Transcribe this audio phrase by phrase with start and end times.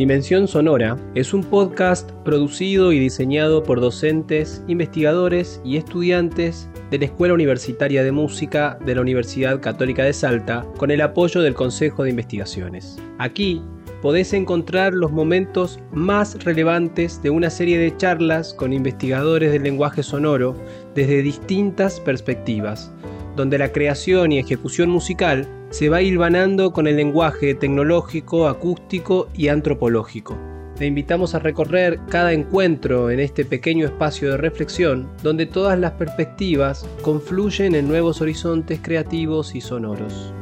[0.00, 7.04] Dimensión Sonora es un podcast producido y diseñado por docentes, investigadores y estudiantes de la
[7.04, 12.02] Escuela Universitaria de Música de la Universidad Católica de Salta con el apoyo del Consejo
[12.02, 12.96] de Investigaciones.
[13.18, 13.62] Aquí
[14.00, 20.02] podés encontrar los momentos más relevantes de una serie de charlas con investigadores del lenguaje
[20.02, 20.56] sonoro
[20.94, 22.90] desde distintas perspectivas,
[23.36, 29.48] donde la creación y ejecución musical se va hilvanando con el lenguaje tecnológico, acústico y
[29.48, 30.36] antropológico.
[30.76, 35.92] Te invitamos a recorrer cada encuentro en este pequeño espacio de reflexión donde todas las
[35.92, 40.32] perspectivas confluyen en nuevos horizontes creativos y sonoros.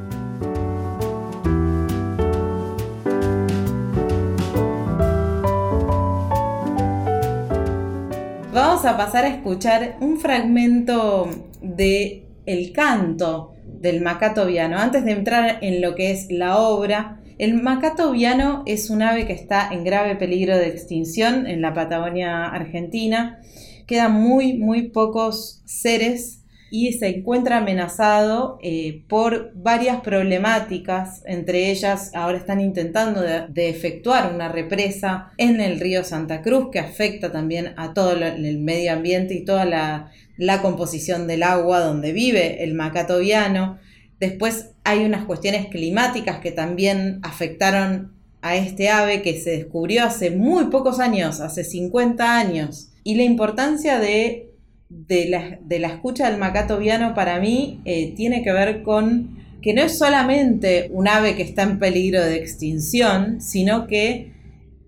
[8.54, 11.28] Vamos a pasar a escuchar un fragmento
[11.60, 14.78] de el canto del macato viano.
[14.78, 19.26] Antes de entrar en lo que es la obra, el macato viano es un ave
[19.26, 23.38] que está en grave peligro de extinción en la Patagonia Argentina.
[23.86, 32.10] Quedan muy, muy pocos seres y se encuentra amenazado eh, por varias problemáticas, entre ellas
[32.14, 37.72] ahora están intentando de, efectuar una represa en el río Santa Cruz que afecta también
[37.76, 42.74] a todo el medio ambiente y toda la, la composición del agua donde vive el
[42.74, 43.78] macato viano.
[44.18, 50.30] Después hay unas cuestiones climáticas que también afectaron a este ave que se descubrió hace
[50.30, 52.90] muy pocos años, hace 50 años.
[53.02, 54.52] Y la importancia de,
[54.88, 59.82] de, la, escucha del macato viano para mí eh, tiene que ver con que no
[59.82, 64.32] es solamente un ave que está en peligro de extinción, sino que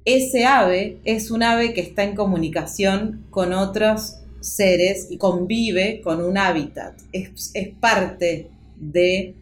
[0.04, 6.22] ese ave es un ave que está en comunicación con otros seres y convive con
[6.22, 6.98] un hábitat.
[7.12, 9.34] Es, es parte de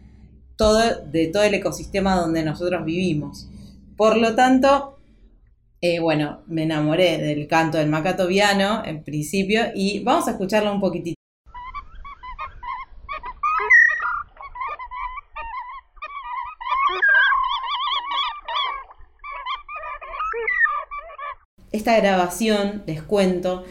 [0.55, 3.49] todo, de todo el ecosistema donde nosotros vivimos.
[3.95, 4.99] Por lo tanto,
[5.81, 10.73] eh, bueno, me enamoré del canto del macato viano en principio y vamos a escucharlo
[10.73, 11.15] un poquitito.
[21.71, 23.63] Esta grabación, les cuento,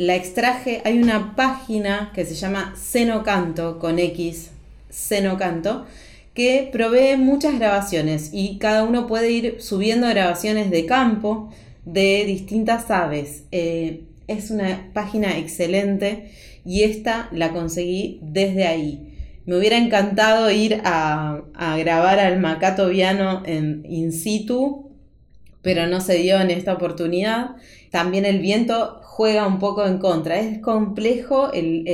[0.00, 4.48] la extraje, hay una página que se llama Senocanto con X,
[4.88, 5.84] Senocanto,
[6.32, 11.50] que provee muchas grabaciones y cada uno puede ir subiendo grabaciones de campo
[11.84, 13.42] de distintas aves.
[13.52, 16.30] Eh, es una página excelente
[16.64, 19.06] y esta la conseguí desde ahí.
[19.44, 24.89] Me hubiera encantado ir a, a grabar al macato viano en in situ,
[25.62, 27.56] pero no se dio en esta oportunidad.
[27.90, 30.38] También el viento juega un poco en contra.
[30.38, 31.84] Es complejo el,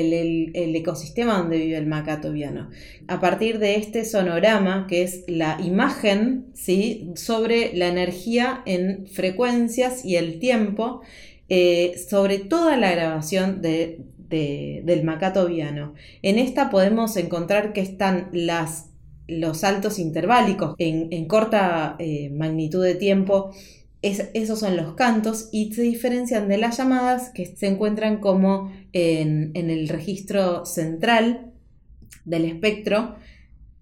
[0.55, 2.71] ecosistema donde vive el macato viano.
[3.09, 7.11] A partir de este sonorama, que es la imagen ¿sí?
[7.17, 11.01] sobre la energía en frecuencias y el tiempo,
[11.49, 15.95] eh, sobre toda la grabación del macato viano.
[16.23, 18.91] En esta podemos encontrar que están las,
[19.29, 23.51] los saltos interválicos en, corta eh, magnitud de tiempo
[24.03, 29.53] esos son los cantos y se diferencian de las llamadas que se encuentran como en,
[29.55, 31.53] el registro central
[32.25, 33.17] del espectro.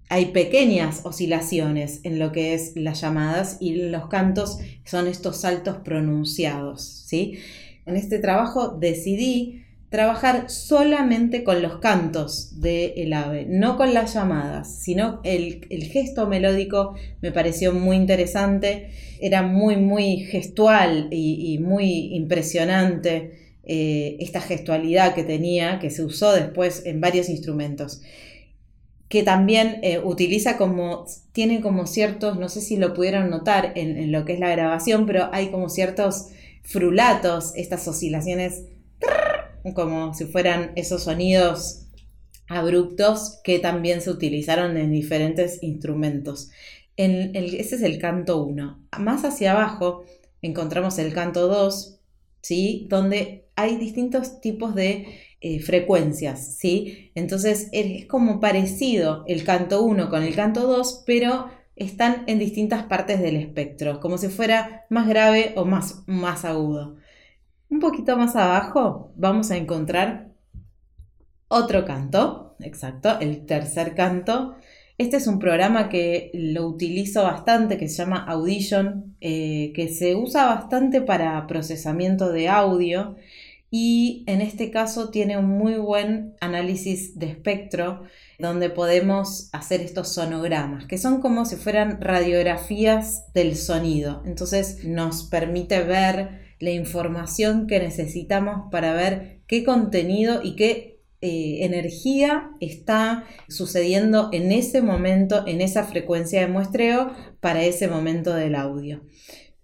[0.09, 5.79] Hay pequeñas oscilaciones en lo que es las llamadas y los cantos son estos saltos
[5.79, 6.83] pronunciados.
[6.85, 7.39] ¿sí?
[7.85, 9.64] En este trabajo decidí
[9.95, 16.97] trabajar solamente con los cantos del ave, no con las llamadas, sino el, gesto melódico
[17.23, 18.91] me pareció muy interesante,
[19.21, 26.33] era muy, muy gestual y, muy impresionante eh, esta gestualidad que tenía, que se usó
[26.33, 28.03] después en varios instrumentos
[29.09, 33.97] que también eh, utiliza como, tiene como ciertos, no sé si lo pudieron notar en,
[33.97, 36.31] en, lo que es la grabación, pero hay como ciertos
[36.65, 38.65] frulatos, estas oscilaciones
[39.73, 41.87] como si fueran esos sonidos
[42.49, 46.51] abruptos que también se utilizaron en diferentes instrumentos.
[46.97, 48.87] En ese es el canto 1.
[48.99, 50.05] Más hacia abajo
[50.43, 52.01] encontramos el canto 2,
[52.43, 52.87] ¿sí?
[52.91, 55.07] donde hay distintos tipos de
[55.41, 56.57] eh, frecuencias.
[56.57, 57.11] ¿sí?
[57.15, 62.85] Entonces es como parecido el canto 1 con el canto 2, pero están en distintas
[62.85, 66.97] partes del espectro, como si fuera más grave o más, más agudo.
[67.69, 70.33] Un poquito más abajo vamos a encontrar
[71.49, 74.57] otro canto, exacto, el tercer canto.
[74.97, 80.15] Este es un programa que lo utilizo bastante, que se llama Audition, eh, que se
[80.15, 83.17] usa bastante para procesamiento de audio
[83.77, 88.05] y en este caso tiene un muy buen análisis de espectro
[88.39, 94.23] donde podemos hacer estos sonogramas, que son como si fueran radiografías del sonido.
[94.27, 101.65] Entonces nos permite ver la información que necesitamos para ver qué contenido y qué eh,
[101.65, 108.55] energía está sucediendo en ese momento, en esa frecuencia de muestreo para ese momento del
[108.55, 109.03] audio.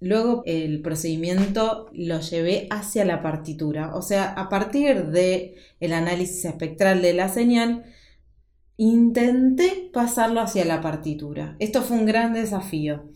[0.00, 6.46] Luego el procedimiento lo llevé hacia la partitura, o sea, a partir del el análisis
[6.46, 7.84] espectral de la señal,
[8.78, 11.56] intenté pasarlo hacia la partitura.
[11.58, 13.10] Esto fue un gran desafío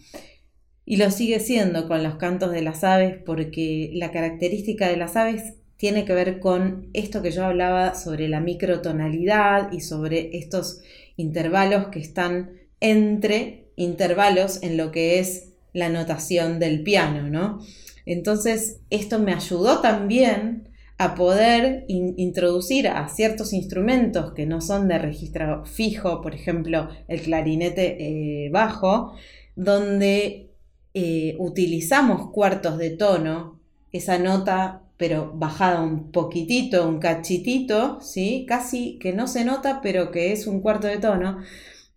[0.86, 5.16] y lo sigue siendo con los cantos de las aves porque la característica de las
[5.16, 10.80] aves tiene que ver con esto que yo hablaba sobre la microtonalidad y sobre estos
[11.16, 17.60] intervalos que están entre intervalos en lo que es la notación del piano, ¿no?
[18.06, 24.98] Entonces, esto me ayudó también a poder introducir a ciertos instrumentos que no son de
[24.98, 29.14] registro fijo, por ejemplo, el clarinete eh, bajo,
[29.56, 30.53] donde
[30.94, 33.60] eh, utilizamos cuartos de tono,
[33.92, 38.46] esa nota pero bajada un poquitito, un cachitito, ¿sí?
[38.48, 41.38] casi que no se nota, pero que es un cuarto de tono.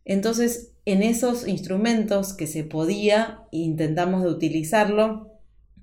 [0.04, 5.32] Entonces en esos instrumentos que se podía, intentamos de utilizarlo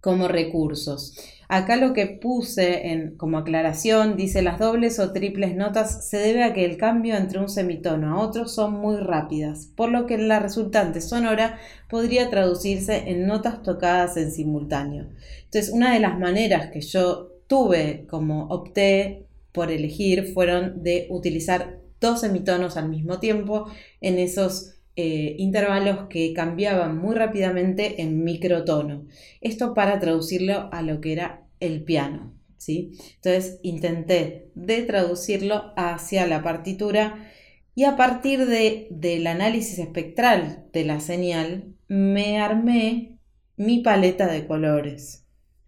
[0.00, 1.14] como recursos.
[1.54, 6.42] Acá lo que puse en, como aclaración dice las dobles o triples notas se debe
[6.42, 10.18] a que el cambio entre un semitono a otro son muy rápidas, por lo que
[10.18, 15.06] la resultante sonora podría traducirse en notas tocadas en simultáneo.
[15.44, 21.78] Entonces, una de las maneras que yo tuve como opté por elegir fueron de utilizar
[22.00, 23.68] dos semitonos al mismo tiempo
[24.00, 29.06] en esos eh, intervalos que cambiaban muy rápidamente en microtono.
[29.40, 32.34] Esto para traducirlo a lo que era el piano.
[32.56, 32.98] ¿sí?
[33.16, 37.30] Entonces intenté de traducirlo hacia la partitura
[37.74, 43.18] y a partir de, del análisis espectral de la señal me armé
[43.56, 45.26] mi paleta de colores.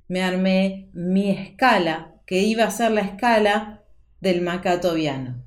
[0.08, 3.84] Me armé mi escala, que iba a ser la escala
[4.20, 5.45] del macatoviano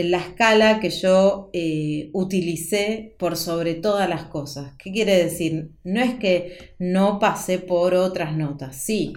[0.00, 4.74] en la escala que yo eh, utilicé por sobre todas las cosas.
[4.78, 5.70] ¿Qué quiere decir?
[5.84, 9.12] No es que no pasé por otras notas, sí,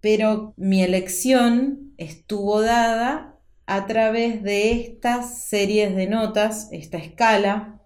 [0.00, 7.80] pero mi elección estuvo dada a través de estas series de notas, esta escala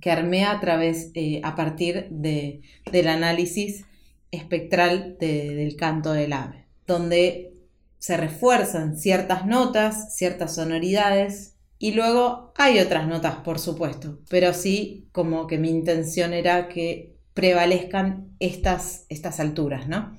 [0.00, 3.84] que armé a través, eh, a partir de, del análisis
[4.30, 7.54] espectral del canto del ave, donde
[7.98, 15.08] se refuerzan ciertas notas, ciertas sonoridades, y luego hay otras notas, por supuesto, pero sí
[15.12, 20.16] como que mi intención era que prevalezcan estas, estas alturas, ¿no?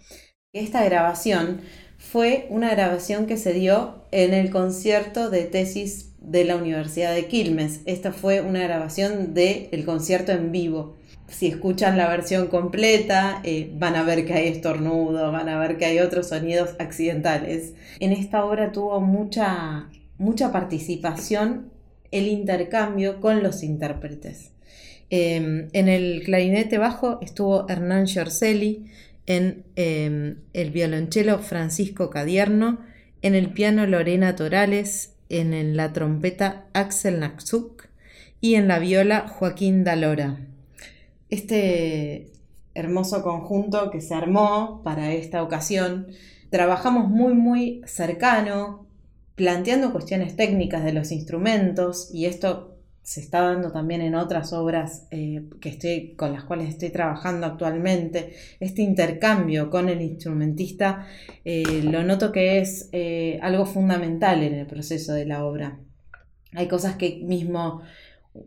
[0.54, 1.62] Esta grabación
[1.98, 7.28] fue una grabación que se dio en el concierto de tesis de la Universidad de
[7.28, 7.82] Quilmes.
[7.86, 10.96] Esta fue una grabación del concierto en vivo.
[11.28, 15.78] Si escuchan la versión completa, eh, van a ver que hay estornudo, van a ver
[15.78, 17.74] que hay otros sonidos accidentales.
[18.00, 21.72] En esta obra tuvo mucha mucha participación
[22.12, 24.52] el intercambio con los intérpretes.
[25.10, 28.86] Em, en el clarinete bajo estuvo Hernán Giorcelli,
[29.28, 32.80] en em, el violonchelo Francisco Cadierno,
[33.22, 37.88] en el piano Lorena Torales, en la trompeta Axel Naxuk
[38.40, 40.38] y en la viola Joaquín Dalora.
[41.30, 42.32] Este
[42.76, 46.08] hermoso conjunto que se armó para esta ocasión,
[46.50, 48.86] trabajamos muy muy cercano,
[49.36, 52.76] planteando cuestiones técnicas de los instrumentos y esto
[53.06, 57.46] se está dando también en otras obras eh, que estoy, con las cuales estoy trabajando
[57.46, 58.34] actualmente.
[58.60, 61.06] Este intercambio con el instrumentista
[61.44, 65.80] eh, lo noto que es eh, algo fundamental en el proceso de la obra.
[66.54, 67.84] Hay cosas que mismo,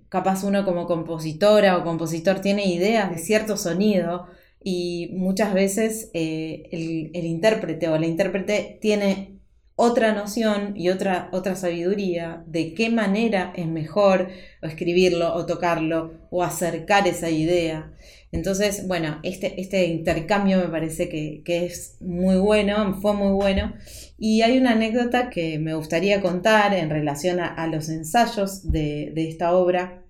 [0.08, 4.26] capaz uno como compositora o compositor tiene ideas de cierto sonido
[4.60, 9.37] y muchas veces el, el intérprete o la intérprete tiene
[9.80, 14.28] otra noción y otra, otra sabiduría de qué manera es mejor
[14.60, 17.92] escribirlo o tocarlo o acercar esa idea.
[18.32, 23.72] Entonces, bueno, este, este intercambio me parece que, es muy bueno, fue muy bueno.
[24.18, 29.28] Y hay una anécdota que me gustaría contar en relación a, los ensayos de, de
[29.28, 30.02] esta obra.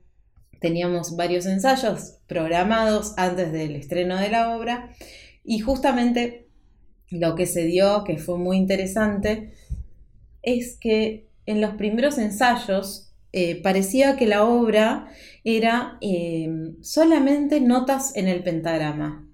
[0.60, 4.94] Teníamos varios ensayos programados antes del estreno de la obra
[5.44, 6.47] y justamente
[7.10, 9.52] lo que se dio, que fue muy interesante,
[10.42, 15.08] es que en los primeros ensayos eh, parecía que la obra
[15.44, 19.26] era em, solamente notas en el pentagrama.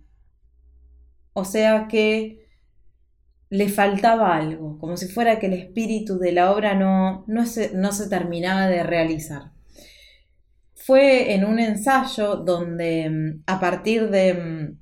[1.32, 2.44] O sea que
[3.50, 7.74] le faltaba algo, como si fuera que el espíritu de la obra no, no, se,
[7.74, 9.52] no se terminaba de realizar.
[10.74, 14.78] Fue en un ensayo donde mm, a partir de, mm,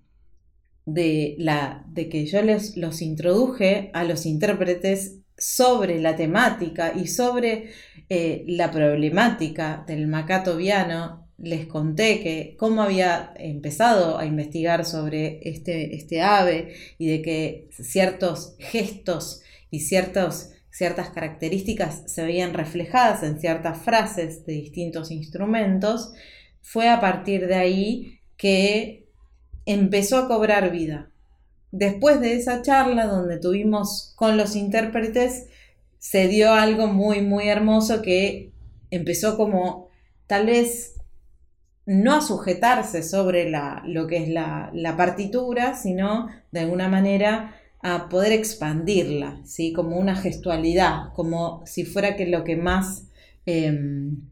[0.84, 7.06] de, la, de que yo les, los introduje a los intérpretes sobre la temática y
[7.06, 7.70] sobre
[8.08, 15.40] eh, la problemática del macato viano les conté que cómo había empezado a investigar sobre
[15.42, 23.24] este, este ave y de que ciertos gestos y ciertos, ciertas características se veían reflejadas
[23.24, 26.12] en ciertas frases de distintos instrumentos,
[26.60, 29.01] fue a partir de ahí que
[29.66, 31.10] empezó a cobrar vida.
[31.70, 35.46] Después de esa charla donde tuvimos con los intérpretes,
[35.98, 38.52] se dio algo muy, muy hermoso que
[38.90, 39.88] empezó como
[40.26, 40.96] tal vez
[41.86, 48.08] no a sujetarse sobre la, lo que es la, partitura, sino de alguna manera a
[48.08, 49.72] poder expandirla, ¿sí?
[49.72, 53.08] como una gestualidad, como si fuera que lo que más
[53.46, 54.28] em,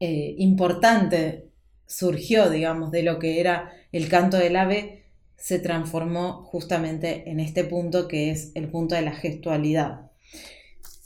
[0.00, 1.51] eh, importante
[1.92, 5.04] surgió, digamos, de lo que era el canto del ave,
[5.36, 10.10] se transformó justamente en este punto que es el punto de la gestualidad.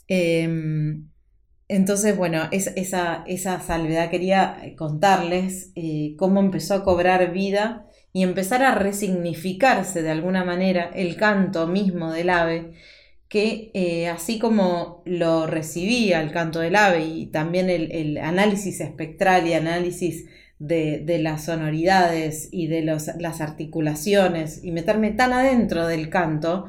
[0.07, 1.09] Em,
[1.67, 8.23] entonces, bueno, esa, esa, salvedad quería eh, contarles eh, cómo empezó a cobrar vida y
[8.23, 12.73] empezar a resignificarse de alguna manera el canto mismo del ave,
[13.27, 19.47] que eh, así como lo recibía el canto del ave y también el, análisis espectral
[19.47, 20.25] y análisis
[20.59, 26.65] de, las sonoridades y de las articulaciones y meterme tan adentro del canto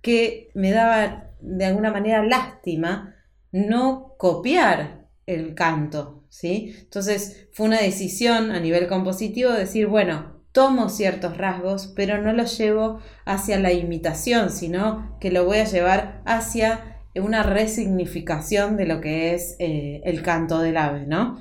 [0.00, 3.14] que me daba de alguna manera lástima
[3.52, 6.74] no copiar el canto, ¿sí?
[6.80, 12.32] Entonces fue una decisión a nivel compositivo de decir, bueno, tomo ciertos rasgos, pero no
[12.32, 18.86] los llevo hacia la imitación, sino que lo voy a llevar hacia una resignificación de
[18.86, 21.40] lo que es eh, el canto del ave, ¿no?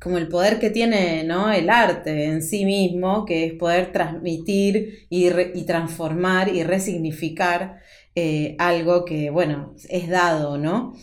[0.00, 1.52] Como el poder que tiene ¿no?
[1.52, 7.80] el arte en sí mismo, que es poder transmitir y, y transformar y resignificar
[8.14, 10.94] eh, algo que, bueno, es dado, ¿no?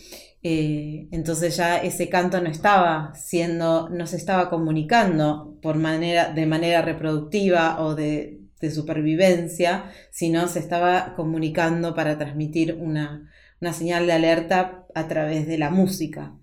[0.42, 6.46] Eh, entonces ya ese canto no estaba siendo, no se estaba comunicando por manera, de
[6.46, 8.36] manera reproductiva o de,
[8.74, 13.30] supervivencia, sino se estaba comunicando para transmitir una,
[13.72, 16.34] señal de alerta a través de la música.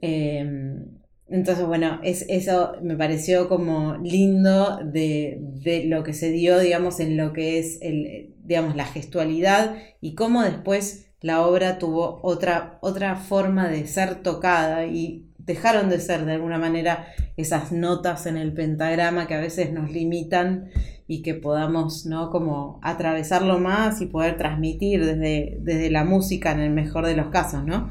[0.00, 6.58] Em, entonces, bueno, es, eso me pareció como lindo de, de, lo que se dio,
[6.58, 12.20] digamos, en lo que es el, digamos, la gestualidad y cómo después la obra tuvo
[12.22, 18.26] otra, otra forma de ser tocada y dejaron de ser de alguna manera esas notas
[18.26, 20.70] en el pentagrama que a veces nos limitan
[21.06, 22.30] y que podamos ¿no?
[22.30, 27.28] como atravesarlo más y poder transmitir desde, desde la música en el mejor de los
[27.28, 27.90] casos, ¿no?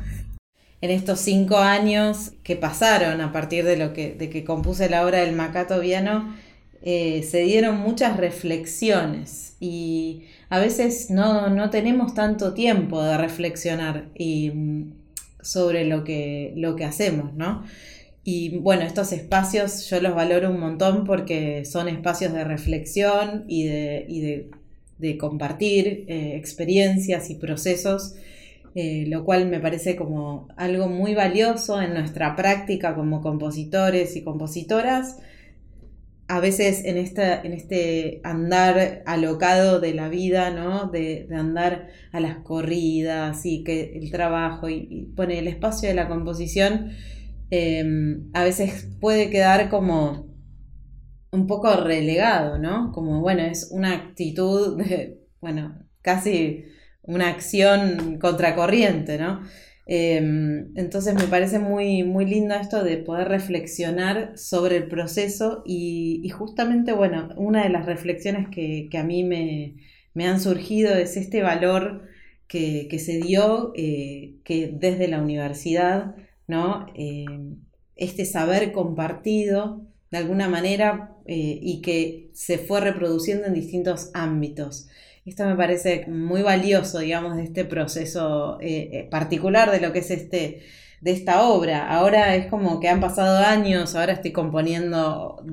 [0.81, 5.05] En estos cinco años que pasaron a partir de lo que, de que compuse la
[5.05, 6.35] obra del Macato Viano,
[6.83, 14.49] eh, se dieron muchas reflexiones y a veces no, tenemos tanto tiempo de reflexionar y,
[14.49, 14.93] mm,
[15.41, 17.63] sobre lo que, lo que hacemos, ¿no?
[18.23, 23.63] Y bueno, estos espacios yo los valoro un montón porque son espacios de reflexión y
[23.65, 24.49] de,
[24.97, 28.15] de, compartir eh, experiencias y procesos,
[28.75, 34.23] eh, lo cual me parece como algo muy valioso en nuestra práctica como compositores y
[34.23, 35.17] compositoras
[36.31, 40.89] a veces en, esta, en este andar alocado de la vida, ¿no?
[40.89, 46.07] De, andar a las corridas y que el trabajo y, pone el espacio de la
[46.07, 46.91] composición,
[47.49, 50.31] em, a veces puede quedar como
[51.31, 52.93] un poco relegado, ¿no?
[52.93, 56.63] Como, bueno, es una actitud de, bueno, casi
[57.03, 59.41] una acción contracorriente, ¿no?
[59.87, 66.29] Em, entonces me parece muy, muy lindo esto de poder reflexionar sobre el proceso y,
[66.29, 69.75] justamente, bueno, una de las reflexiones que, a mí me,
[70.25, 72.07] han surgido es este valor
[72.47, 76.15] que, se dio eh, que desde la universidad,
[76.47, 76.85] ¿no?
[76.95, 77.57] Em,
[77.95, 79.81] este saber compartido
[80.11, 84.87] de alguna manera eh, y que se fue reproduciendo en distintos ámbitos.
[85.23, 89.99] Esto me parece muy valioso, digamos, de este proceso eh, eh, particular de lo que
[89.99, 90.63] es este,
[90.99, 91.87] de esta obra.
[91.89, 95.45] Ahora es como que han pasado años, ahora estoy componiendo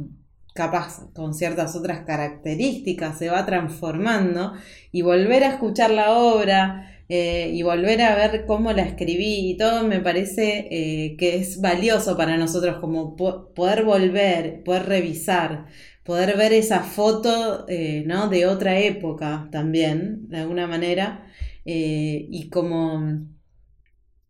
[0.55, 4.55] capaz con ciertas otras características, se va transformando
[4.91, 9.57] y volver a escuchar la obra eh, y volver a ver cómo la escribí y
[9.59, 15.67] todo me parece que es valioso para nosotros como poder volver, poder revisar,
[16.09, 18.31] poder ver esa foto eh, ¿no?
[18.31, 21.27] de otra época también, de alguna manera,
[21.67, 23.27] eh, y como,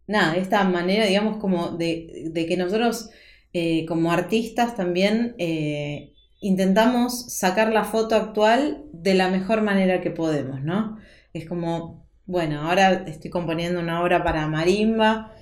[0.09, 3.11] nada, esta manera, digamos, como de, que nosotros
[3.53, 5.37] eh, como artistas también
[6.41, 10.99] intentamos sacar la foto actual de la mejor manera que podemos, ¿no?
[11.33, 15.33] Es como, bueno, ahora estoy componiendo una obra para marimba,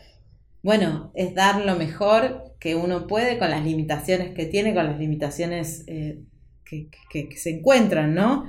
[0.63, 4.99] bueno, es dar lo mejor que uno puede con las limitaciones que tiene, con las
[4.99, 8.47] limitaciones que, se encuentran, ¿no?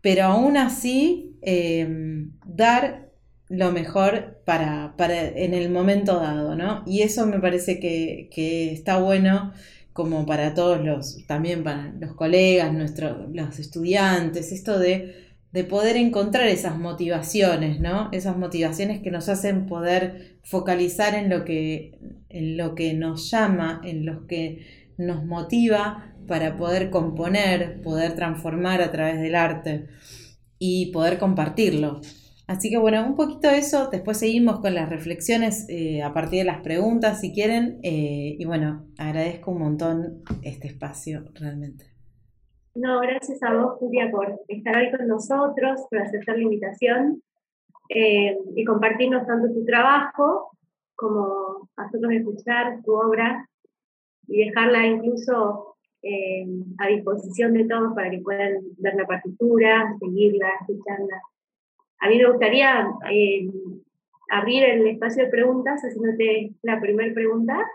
[0.00, 1.36] Pero aún así,
[2.46, 3.10] dar
[3.48, 4.94] lo mejor para,
[5.34, 6.84] en el momento dado, ¿no?
[6.86, 9.52] Y eso me parece que, está bueno
[9.92, 15.29] como para todos los, también para los colegas, nuestros, los estudiantes, esto de,
[15.68, 18.08] poder encontrar esas motivaciones, ¿no?
[18.12, 23.80] Esas motivaciones que nos hacen poder focalizar en lo que, en lo que nos llama,
[23.84, 24.64] en lo que
[24.96, 29.88] nos motiva para poder componer, poder transformar a través del arte
[30.58, 32.00] y poder compartirlo.
[32.46, 36.40] Así que bueno, un poquito de eso, después seguimos con las reflexiones eh, a partir
[36.40, 37.78] de las preguntas si quieren.
[37.82, 41.89] Eh, y bueno, agradezco un montón este espacio realmente.
[42.74, 47.22] No, gracias a vos, Julia, por estar hoy con nosotros, por aceptar la invitación
[47.88, 50.50] eh, y compartirnos tanto tu trabajo
[50.94, 53.48] como a nosotros escuchar tu obra
[54.28, 55.70] y dejarla incluso
[56.78, 61.20] a disposición de todos para que puedan ver la partitura, seguirla, escucharla.
[62.00, 63.50] A mí me gustaría eh,
[64.30, 67.70] abrir el espacio de preguntas haciéndote la primera pregunta.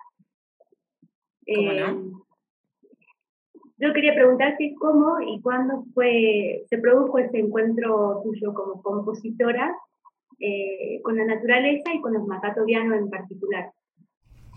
[1.45, 2.24] ¿Cómo no?
[3.77, 9.75] Eh, yo quería preguntarte cómo y cuándo fue, se produjo ese encuentro tuyo como compositora
[10.39, 13.71] eh, con la naturaleza y con los macatovianos en particular.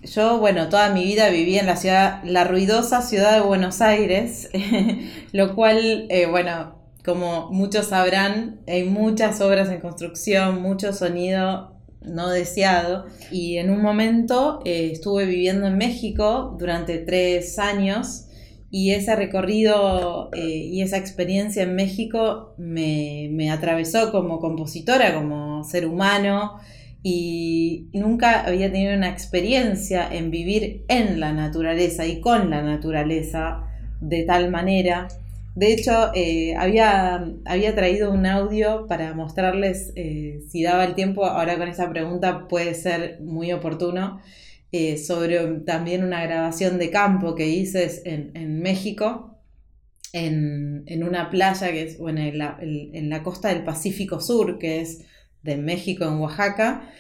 [0.02, 4.48] Yo, bueno, toda mi vida viví en la ciudad, la ruidosa ciudad de Buenos Aires,
[5.32, 13.06] lo cual, bueno, como muchos sabrán, hay muchas obras en construcción, mucho sonido no deseado.
[13.30, 18.27] Y en un momento eh, estuve viviendo en México durante tres años
[18.70, 25.86] y ese recorrido eh, y esa experiencia en México me, atravesó como compositora, como ser
[25.86, 26.58] humano.
[27.02, 33.64] Y nunca había tenido una experiencia en vivir en la naturaleza y con la naturaleza
[34.00, 35.08] de tal manera
[35.58, 41.24] de hecho, eh, había, había traído un audio para mostrarles eh, si daba el tiempo,
[41.24, 44.20] ahora con esa pregunta puede ser muy oportuno,
[44.72, 49.38] eh, sobre también una grabación de campo que hice en, México,
[50.12, 54.80] en, una playa que es bueno, en, la, en la costa del Pacífico Sur, que
[54.80, 55.04] es
[55.42, 56.90] de México, en Oaxaca.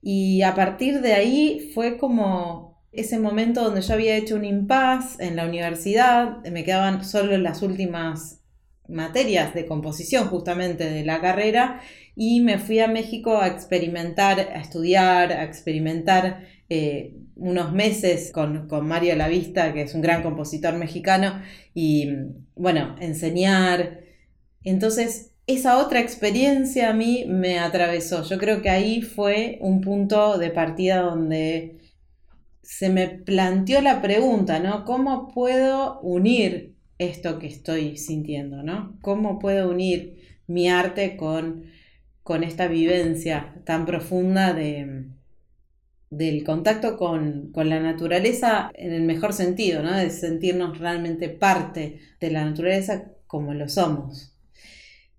[0.00, 5.24] Y a partir de ahí fue como ese momento donde yo había hecho un impasse
[5.24, 8.40] en la universidad, me quedaban solo las últimas
[8.88, 11.80] materias de composición justamente de la carrera
[12.14, 18.66] y me fui a México a experimentar, a estudiar, a experimentar eh, unos meses con,
[18.66, 21.42] con Mario Lavista, que es un gran compositor mexicano,
[21.74, 22.08] y
[22.54, 24.00] bueno, enseñar.
[24.64, 28.24] Entonces, esa otra experiencia a mí me atravesó.
[28.24, 31.78] Yo creo que ahí fue un punto de partida donde
[32.62, 34.86] se me planteó la pregunta, ¿no?
[34.86, 38.98] ¿Cómo puedo unir esto que estoy sintiendo, ¿no?
[39.02, 41.64] ¿Cómo puedo unir mi arte con,
[42.22, 45.12] con esta vivencia tan profunda de,
[46.12, 49.96] del contacto con, con, la naturaleza en el mejor sentido, ¿no?
[49.96, 54.32] De sentirnos realmente parte de la naturaleza como lo somos.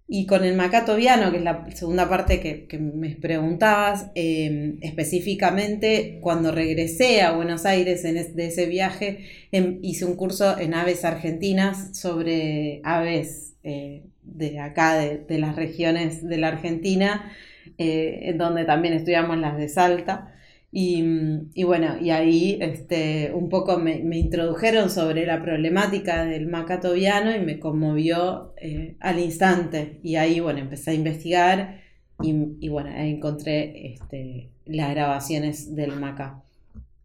[0.07, 6.19] Y con el macato viano, que es la segunda parte que, me preguntabas, em, específicamente
[6.21, 11.05] cuando regresé a Buenos Aires en de ese viaje, em, hice un curso en aves
[11.05, 17.31] argentinas sobre aves eh, de acá, de, las regiones de la Argentina,
[17.79, 20.32] eh, donde también estudiamos las de Salta.
[20.75, 27.41] Y, bueno, y ahí este, un poco me, introdujeron sobre la problemática del macatoviano y
[27.41, 29.99] me conmovió eh, al instante.
[30.01, 31.81] Y ahí, bueno, empecé a investigar
[32.23, 36.41] y, bueno, encontré este, las grabaciones del maca.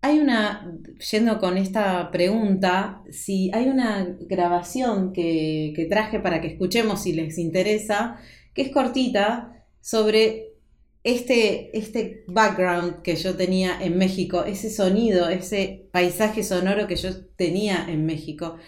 [0.00, 0.72] Hay una,
[1.10, 7.12] yendo con esta pregunta, si hay una grabación que, que traje para que escuchemos si
[7.12, 8.16] les interesa,
[8.54, 10.47] que es cortita, sobre
[11.08, 17.08] este, este background que yo tenía en México, ese sonido, ese paisaje sonoro que yo
[17.34, 18.58] tenía en México.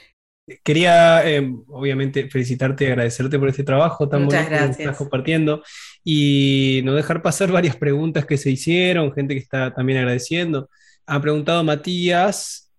[0.65, 5.63] Quería, em, obviamente, felicitarte y agradecerte por este trabajo tan Muchas bonito que estás compartiendo
[6.03, 10.71] y no dejar pasar varias preguntas que se hicieron, gente que está también agradeciendo.
[11.05, 12.73] Ha preguntado Matías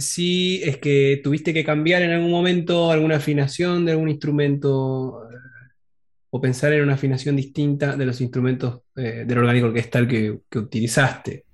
[0.00, 5.22] si es que tuviste que cambiar en algún momento alguna afinación de algún instrumento
[6.36, 10.58] o pensar en una afinación distinta de los instrumentos eh, del orgánico orquestal que, que
[10.58, 11.44] utilizaste.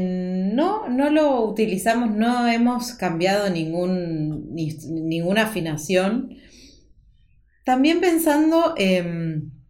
[0.00, 6.36] no, no lo utilizamos, no hemos cambiado ninguna afinación.
[7.64, 9.61] También pensando en eh,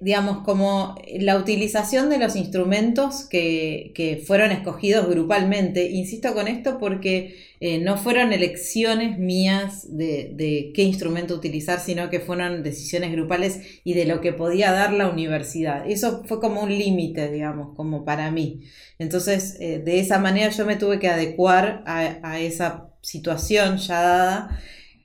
[0.00, 5.90] digamos, como la utilización de los instrumentos que, fueron escogidos grupalmente.
[5.90, 12.20] Insisto con esto porque eh, no fueron elecciones mías de, qué instrumento utilizar, sino que
[12.20, 15.88] fueron decisiones grupales y de lo que podía dar la universidad.
[15.88, 18.62] Eso fue como un límite, digamos, como para mí.
[18.98, 24.00] Entonces, eh, de esa manera yo me tuve que adecuar a, a esa situación ya
[24.00, 24.58] dada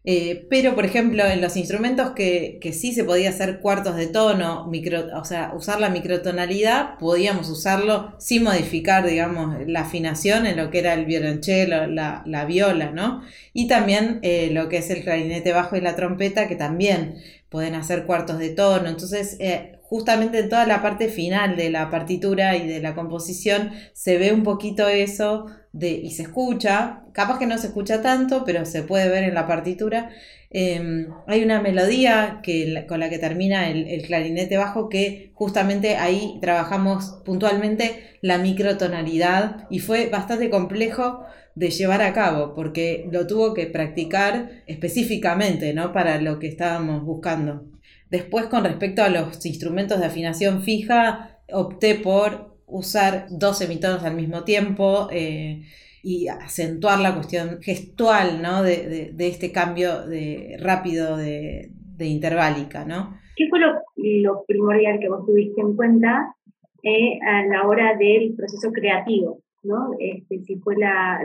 [0.10, 4.66] eh, pero, por ejemplo, en los instrumentos que, sí se podía hacer cuartos de tono,
[4.68, 10.72] micro, o sea, usar la microtonalidad, podíamos usarlo sin modificar, digamos, la afinación en lo
[10.72, 13.22] que era el violonchelo, la, la viola, ¿no?
[13.52, 17.16] Y también eh, lo que es el clarinete bajo y la trompeta, que también
[17.50, 18.88] pueden hacer cuartos de tono.
[18.88, 23.72] Entonces, eh, justamente en toda la parte final de la partitura y de la composición
[23.92, 25.48] se ve un poquito eso
[25.80, 29.48] y se escucha, capaz que no se escucha tanto, pero se puede ver en la
[29.48, 30.10] partitura.
[30.50, 36.38] Em, hay una melodía que, con la que termina el, clarinete bajo que justamente ahí
[36.42, 43.54] trabajamos puntualmente la microtonalidad y fue bastante complejo de llevar a cabo porque lo tuvo
[43.54, 45.92] que practicar específicamente ¿no?
[45.92, 47.66] para lo que estábamos buscando.
[48.10, 54.16] Después, con respecto a los instrumentos de afinación fija, opté por usar dos semitonos al
[54.16, 55.64] mismo tiempo eh,
[56.04, 58.62] y acentuar la cuestión gestual ¿no?
[58.62, 62.86] de, este cambio de, rápido de, interválica.
[62.86, 63.18] ¿no?
[63.36, 66.36] ¿Qué fue lo, primordial que vos tuviste en cuenta
[66.84, 69.42] eh, a la hora del proceso creativo?
[69.64, 69.92] ¿no?
[70.00, 71.20] Este, si fue la,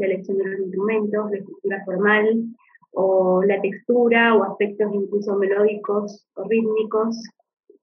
[0.00, 2.44] elección de los instrumentos, la estructura formal,
[2.92, 7.16] o la textura o aspectos incluso melódicos o rítmicos.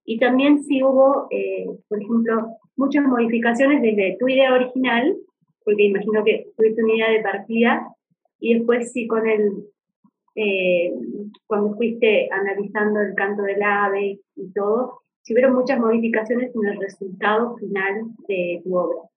[0.04, 5.18] Y también si hubo, eh, por ejemplo, muchas modificaciones desde tu idea original,
[5.66, 7.88] porque imagino que tuviste una idea de partida,
[8.40, 9.66] y después sí con el,
[10.36, 10.94] eh,
[11.48, 16.80] cuando fuiste analizando el canto del ave y todo, si hubieron muchas modificaciones en el
[16.80, 19.10] resultado final de tu obra.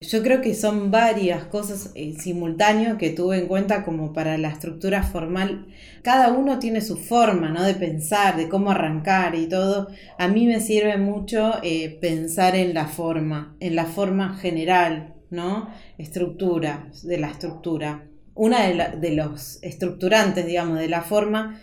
[0.00, 4.48] Yo creo que son varias cosas eh, simultáneas que tuve en cuenta como para la
[4.48, 5.66] estructura formal.
[6.02, 7.64] Cada uno tiene su forma, ¿no?
[7.64, 9.88] De pensar, de cómo arrancar y todo.
[10.16, 15.68] A mí me sirve mucho eh, pensar en la forma, en la forma general, ¿no?
[15.98, 18.04] Estructura, de la estructura.
[18.36, 21.60] Una de, los estructurantes, digamos, de la forma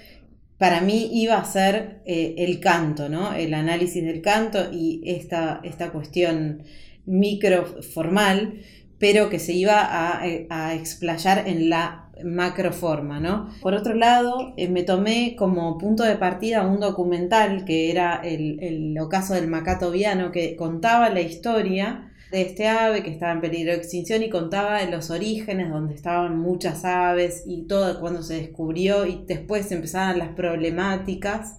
[0.57, 3.33] para mí iba a ser eh, el canto, ¿no?
[3.33, 6.63] El análisis del canto y esta, esta cuestión
[7.05, 8.61] micro formal,
[8.97, 13.49] pero que se iba a, eh, explayar en la macroforma, ¿no?
[13.61, 18.59] Por otro lado, eh, me tomé como punto de partida un documental que era el,
[18.63, 23.41] el ocaso del macato viano, que contaba la historia de este ave que estaba en
[23.41, 28.35] peligro de extinción y contaba los orígenes donde estaban muchas aves y todo cuando se
[28.35, 31.57] descubrió y después empezaban las problemáticas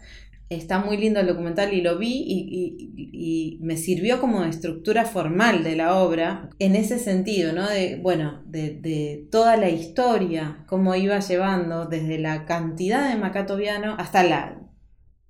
[0.48, 5.74] Está muy lindo el documental y lo vi y, me sirvió como estructura formal de
[5.74, 7.68] la obra en ese sentido, ¿no?
[7.68, 14.22] De, bueno, de, toda la historia, cómo iba llevando desde la cantidad de macatoviano hasta
[14.22, 14.60] la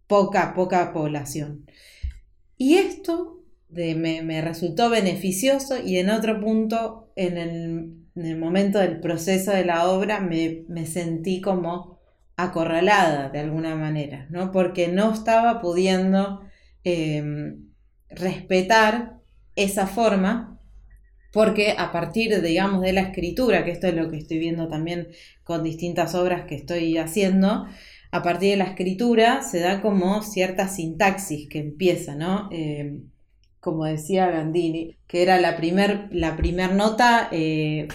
[0.07, 1.65] poca, poca población.
[2.59, 9.65] Y esto me, resultó beneficioso y en otro punto, en el, momento del proceso de
[9.65, 11.96] la obra, me, me sentí como
[12.37, 14.53] acorralada de alguna manera, ¿no?
[14.53, 16.43] Porque no estaba pudiendo
[16.85, 17.71] em,
[18.11, 19.19] respetar
[19.57, 20.61] esa forma,
[21.33, 25.09] porque a partir, digamos, de la escritura, que esto es lo que estoy viendo también
[25.45, 27.67] con distintas obras que estoy haciendo,
[28.11, 32.49] a partir de la escritura se da como cierta sintaxis que empieza, ¿no?
[32.53, 33.11] Em,
[33.61, 36.37] como decía Gandini, que era la primer, la
[36.69, 37.89] nota, eh,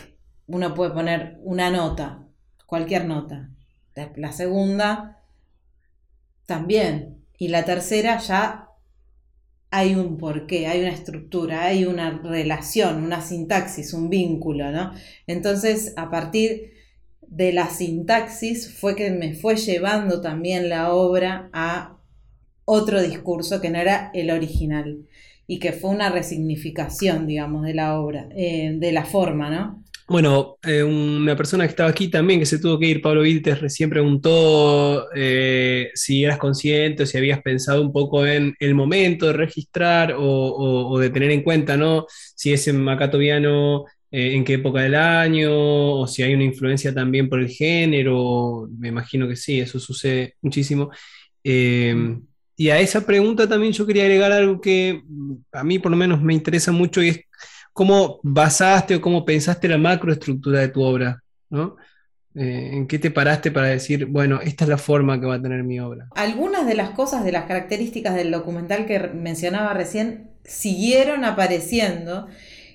[0.47, 2.27] uno puede poner una nota,
[2.65, 3.49] cualquier nota,
[4.15, 5.19] la segunda
[6.45, 7.17] también.
[7.37, 8.67] Y la tercera ya
[9.71, 14.91] hay un porqué, hay una estructura, hay una relación, una sintaxis, un vínculo, ¿no?
[15.27, 16.73] Entonces, a partir
[17.21, 21.97] de la sintaxis fue que me fue llevando también la obra a
[22.65, 25.07] otro discurso que no era el original
[25.47, 29.83] y que fue una resignificación, digamos, de la obra, eh, de la forma, ¿no?
[30.07, 33.61] Bueno, eh, una persona que estaba aquí también, que se tuvo que ir, Pablo Viltes,
[33.61, 39.27] recién preguntó eh, si eras consciente o si habías pensado un poco en el momento
[39.27, 42.05] de registrar o, de tener en cuenta, ¿no?
[42.35, 46.93] Si es en Macatoviano, eh, en qué época del año, o si hay una influencia
[46.93, 50.91] también por el género, me imagino que sí, eso sucede muchísimo.
[51.43, 55.01] Y a esa pregunta también yo quería agregar algo que
[55.51, 57.21] a mí por lo menos me interesa mucho y es
[57.73, 61.75] cómo basaste o cómo pensaste la macroestructura de tu obra, ¿no?
[62.33, 65.41] Eh, ¿En qué te paraste para decir, bueno, esta es la forma que va a
[65.41, 66.07] tener mi obra?
[66.15, 72.27] Algunas de las cosas, de las características del documental que mencionaba recién, siguieron apareciendo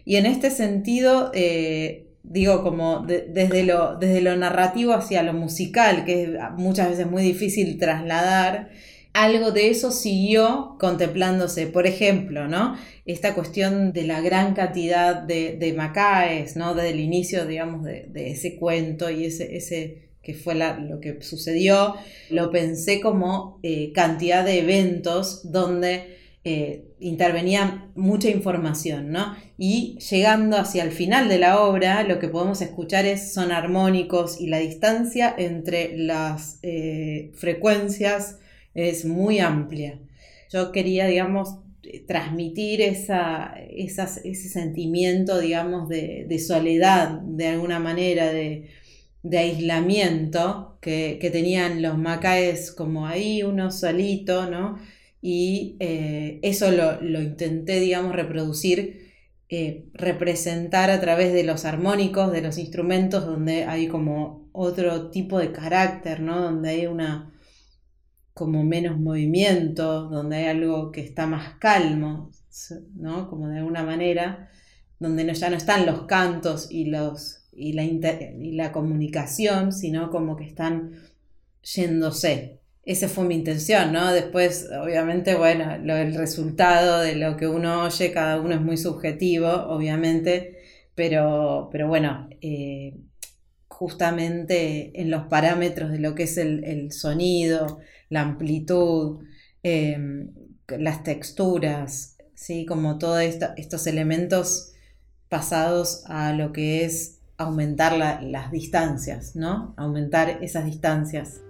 [0.05, 6.05] y en este sentido, eh, digo, como desde, lo, desde lo narrativo hacia lo musical,
[6.05, 8.71] que es muchas veces muy difícil trasladar,
[9.17, 11.67] algo de eso siguió contemplándose.
[11.67, 12.77] Por ejemplo, ¿no?
[13.07, 16.75] Esta cuestión de la gran cantidad de, macaes, ¿no?
[16.75, 21.95] Desde el inicio, digamos, de, ese cuento y ese, ese que fue lo que sucedió,
[22.31, 29.35] lo pensé como eh, cantidad de eventos donde eh, intervenía mucha información, ¿no?
[29.57, 34.41] Y llegando hacia el final de la obra, lo que podemos escuchar es son armónicos
[34.41, 38.39] y la distancia entre las eh, frecuencias
[38.77, 39.99] es muy amplia.
[40.53, 41.59] Yo quería, digamos,
[42.07, 48.71] transmitir esa, ese sentimiento, digamos, de, soledad, de alguna manera, de,
[49.37, 54.79] aislamiento que, tenían los macaes como ahí, uno solito, ¿no?
[55.21, 59.07] Y eh, eso lo, intenté, digamos, reproducir,
[59.49, 65.39] eh, representar a través de los armónicos, de los instrumentos, donde hay como otro tipo
[65.39, 66.41] de carácter, ¿no?
[66.41, 67.36] Donde hay una,
[68.37, 72.31] como menos movimiento, donde hay algo que está más calmo,
[72.95, 73.31] ¿no?
[73.31, 74.51] Como de alguna manera,
[74.99, 80.11] donde no, ya no están los cantos y, los, y, la y la comunicación, sino
[80.11, 80.93] como que están
[81.63, 82.61] yéndose.
[82.85, 84.13] Esa fue mi intención, ¿no?
[84.13, 89.49] Después, obviamente, bueno, el resultado de lo que uno oye, cada uno es muy subjetivo,
[89.49, 90.59] obviamente,
[90.95, 92.93] pero, pero bueno, eh,
[93.77, 99.25] justamente en los parámetros de lo que es el, sonido, la amplitud,
[99.63, 100.33] em,
[100.69, 102.67] las texturas, ¿sí?
[102.67, 103.21] como todos
[103.57, 104.73] estos elementos
[105.29, 109.75] pasados a lo que es aumentar las distancias, ¿no?
[109.77, 111.41] Aumentar esas distancias.